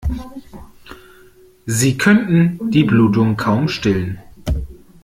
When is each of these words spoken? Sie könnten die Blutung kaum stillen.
Sie 1.67 1.95
könnten 1.95 2.71
die 2.71 2.83
Blutung 2.83 3.37
kaum 3.37 3.67
stillen. 3.69 4.17